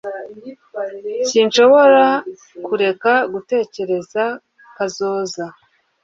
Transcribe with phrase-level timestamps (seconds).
[1.29, 2.05] Sinshobora
[2.65, 4.23] kureka gutekereza
[4.75, 5.45] kazoza